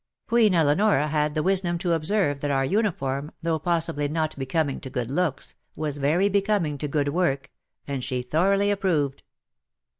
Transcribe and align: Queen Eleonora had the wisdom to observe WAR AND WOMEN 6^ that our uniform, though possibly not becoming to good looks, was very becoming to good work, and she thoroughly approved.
Queen 0.27 0.55
Eleonora 0.55 1.05
had 1.09 1.35
the 1.35 1.43
wisdom 1.43 1.77
to 1.77 1.93
observe 1.93 2.11
WAR 2.11 2.31
AND 2.31 2.31
WOMEN 2.31 2.37
6^ 2.37 2.41
that 2.41 2.49
our 2.51 2.65
uniform, 2.65 3.31
though 3.43 3.59
possibly 3.59 4.07
not 4.07 4.35
becoming 4.35 4.79
to 4.79 4.89
good 4.89 5.11
looks, 5.11 5.53
was 5.75 5.99
very 5.99 6.27
becoming 6.27 6.79
to 6.79 6.87
good 6.87 7.09
work, 7.09 7.51
and 7.85 8.03
she 8.03 8.23
thoroughly 8.23 8.71
approved. 8.71 9.21